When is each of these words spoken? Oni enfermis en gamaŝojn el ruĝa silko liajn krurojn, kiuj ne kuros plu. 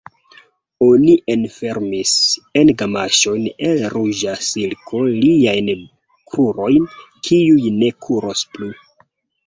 Oni 0.85 1.11
enfermis 1.33 2.13
en 2.63 2.71
gamaŝojn 2.81 3.45
el 3.69 3.85
ruĝa 3.97 4.35
silko 4.49 5.05
liajn 5.13 5.73
krurojn, 5.87 6.93
kiuj 7.29 7.65
ne 7.81 7.97
kuros 8.09 8.47
plu. 8.57 8.77